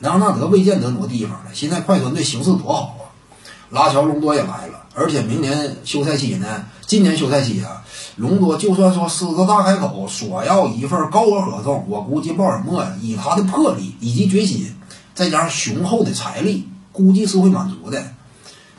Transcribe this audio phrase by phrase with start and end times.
[0.00, 1.50] 莱昂纳德未见得挪地方了。
[1.52, 3.04] 现在快船队形势多好啊！
[3.68, 7.84] 拉乔隆多也来了，而且明年休赛期呢，今年休赛期啊，
[8.16, 14.74] 隆多就算说狮子大开口索要一份高额合同，我估计鲍尔默，以他的魄力以及决心，
[15.14, 18.02] 再加上雄厚的财力，估计是会满足的。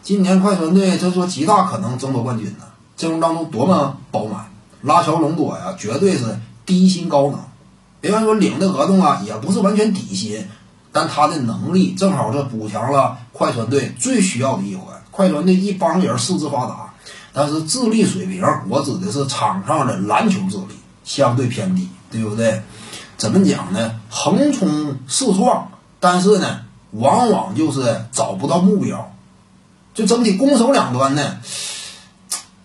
[0.01, 2.65] 今年快船队这说极大可能争夺冠军呢，
[2.97, 4.51] 阵容当中多么饱满！
[4.81, 7.39] 拉乔隆多呀，绝对是低薪高能。
[8.01, 10.43] 别看说领的合同啊，也不是完全底薪，
[10.91, 14.87] 但他的能力正好是补强了快船队最需要的一环。
[15.11, 16.93] 快船队一帮人四肢发达，
[17.33, 22.61] 但是智力水平，我指的是场上的篮球智力相对偏低，对不对？
[23.17, 23.99] 怎么讲呢？
[24.09, 29.13] 横冲直撞，但是呢，往往就是找不到目标。
[29.93, 31.37] 就整体攻守两端呢，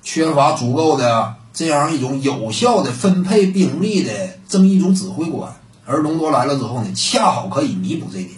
[0.02, 4.12] 缺乏足够的这样一种有效的分配兵力的
[4.48, 5.52] 这么一种指挥官，
[5.86, 8.36] 而隆多来了之后呢，恰好可以弥补这一点，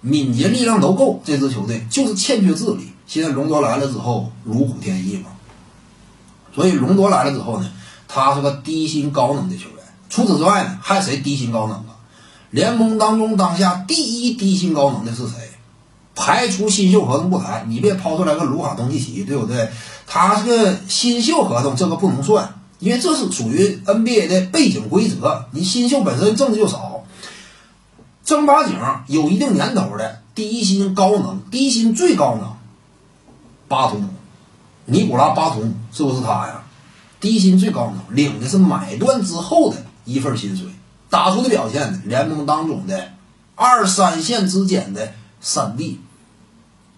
[0.00, 2.92] 敏捷力量都够，这支球队就是欠缺智力。
[3.06, 5.30] 现在隆多来了之后，如虎添翼嘛，
[6.54, 7.70] 所以隆多来了之后呢，
[8.06, 9.78] 他是个低薪高能的球员。
[10.08, 11.96] 除此之外呢，还谁低薪高能啊？
[12.50, 15.34] 联盟当中当下第一低薪高能的是谁？
[16.14, 19.70] 排除新秀合同不谈，你别抛出来个卢卡东契奇，对不对？
[20.06, 25.46] 他是个新秀合同，这个不能算，因为这是属于 NBA 的背景规则。
[25.52, 27.04] 你新秀本身挣的就少，
[28.24, 32.56] 正儿八经有一定年头的低薪高能，低薪最高能，
[33.68, 34.08] 巴图姆，
[34.84, 36.64] 尼古拉巴图姆是不是他呀？
[37.20, 40.66] 低薪最高能，领的是买断之后的一份薪水，
[41.08, 43.12] 打出的表现呢，联盟当中的
[43.54, 45.14] 二三线之间的。
[45.44, 45.98] 三 D，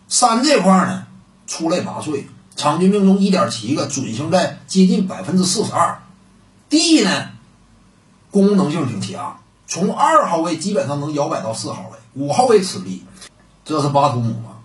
[0.07, 1.07] 三这块呢
[1.47, 2.25] 出类拔萃，
[2.65, 6.01] 场均命中一点七个，准星在接近百分之四十二。
[6.71, 7.29] D 呢
[8.31, 13.05] 功能性挺强，从二号位基本上能摇摆到四号位，五号位吃力。
[13.67, 14.65] 这是巴图姆啊，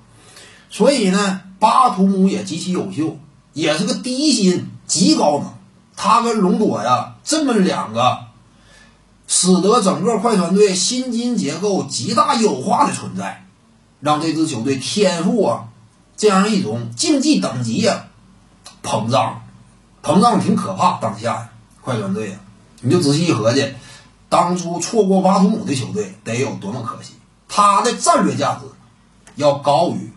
[0.69, 3.17] 所以呢，巴图姆也极其优秀，
[3.52, 5.53] 也是个低薪极高能。
[5.97, 8.19] 他跟隆多呀这么两个，
[9.28, 13.45] 使得整个快船队薪金结构极大优化的存在。
[14.00, 15.68] 让这支球队天赋啊，
[16.19, 18.07] 这样一种竞技等级呀
[18.84, 19.41] 膨胀，
[20.03, 21.00] 膨胀挺可怕。
[21.02, 21.50] 当下，
[21.81, 22.40] 快船队呀，
[22.81, 23.74] 你就仔细一合计，
[24.28, 27.13] 当初错过巴图姆的球队得有多么可惜。
[27.47, 28.66] 他的战略价值
[29.35, 30.12] 要高于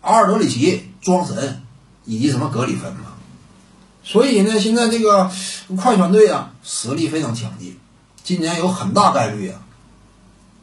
[0.00, 1.62] 阿尔德里奇、庄神
[2.04, 3.12] 以及什么格里芬嘛。
[4.02, 5.30] 所以呢，现在这个
[5.80, 7.78] 快船队啊，实力非常强劲，
[8.24, 9.62] 今年有很大概率啊，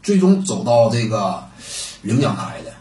[0.03, 1.47] 最终走到这个。
[2.01, 2.71] 领奖台的，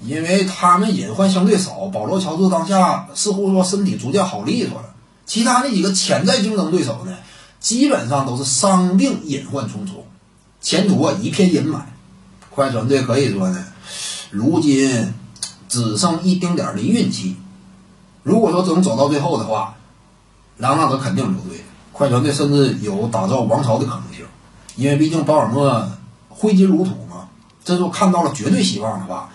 [0.00, 1.86] 因为他们隐患相对少。
[1.92, 7.16] 保罗·乔治当下似乎说身体逐渐好利索了，其他那几个潜在竞争对手呢，
[7.60, 10.04] 基本上都是伤病隐患重重，
[10.60, 11.80] 前途啊一片阴霾。
[12.50, 13.64] 快船队可以说呢，
[14.30, 15.14] 如今
[15.68, 17.36] 只剩一丁点的运气。
[18.22, 19.76] 如果说只能走到最后的话，
[20.56, 24.24] 莱昂纳德肯定留队，快船队甚至有打造王朝的可能性，
[24.74, 25.88] 因为毕竟鲍尔默
[26.28, 27.28] 挥金如土嘛。
[27.64, 29.28] 这就看到了绝对希望的话，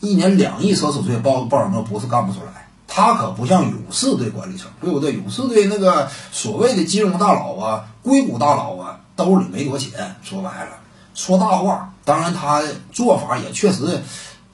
[0.00, 2.68] 一年两亿奢侈税，鲍鲍尔默不是干不出来。
[2.88, 5.12] 他可不像勇士队管理层，对不对？
[5.12, 10.78] 勇士队那个所谓的金融大佬啊、硅谷大佬啊，兜里没多钱，说白了
[11.14, 11.92] 说大话。
[12.04, 12.62] 当然，他
[12.92, 14.00] 做法也确实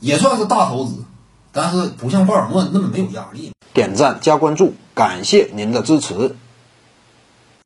[0.01, 1.05] 也算是大投资，
[1.53, 3.53] 但是不像鲍尔默那么没有压力。
[3.75, 6.35] 点赞加关注，感谢您的支持。